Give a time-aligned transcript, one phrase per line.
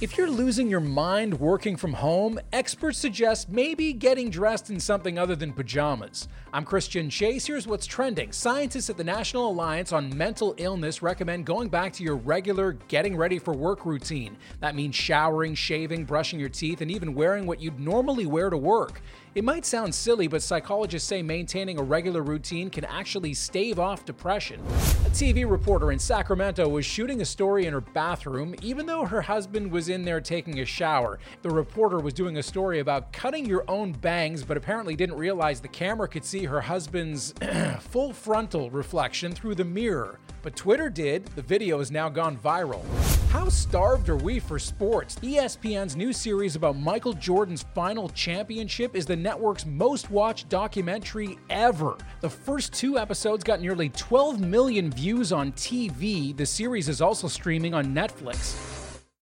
[0.00, 5.18] If you're losing your mind working from home, experts suggest maybe getting dressed in something
[5.18, 6.26] other than pajamas.
[6.54, 7.44] I'm Christian Chase.
[7.44, 8.32] Here's what's trending.
[8.32, 13.14] Scientists at the National Alliance on Mental Illness recommend going back to your regular getting
[13.14, 14.38] ready for work routine.
[14.60, 18.56] That means showering, shaving, brushing your teeth, and even wearing what you'd normally wear to
[18.56, 19.02] work.
[19.34, 24.04] It might sound silly, but psychologists say maintaining a regular routine can actually stave off
[24.06, 24.60] depression.
[25.06, 29.20] A TV reporter in Sacramento was shooting a story in her bathroom, even though her
[29.20, 31.18] husband was in there taking a shower.
[31.42, 35.60] The reporter was doing a story about cutting your own bangs, but apparently didn't realize
[35.60, 37.34] the camera could see her husband's
[37.80, 40.18] full frontal reflection through the mirror.
[40.42, 41.26] But Twitter did.
[41.26, 42.82] The video has now gone viral.
[43.30, 45.14] How starved are we for sports?
[45.16, 51.96] ESPN's new series about Michael Jordan's final championship is the network's most watched documentary ever.
[52.22, 56.36] The first two episodes got nearly 12 million views on TV.
[56.36, 58.59] The series is also streaming on Netflix.